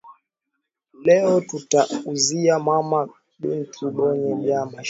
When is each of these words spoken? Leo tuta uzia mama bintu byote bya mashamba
Leo 1.05 1.35
tuta 1.49 1.79
uzia 2.13 2.55
mama 2.67 2.99
bintu 3.41 3.83
byote 3.95 4.29
bya 4.41 4.59
mashamba 4.61 4.79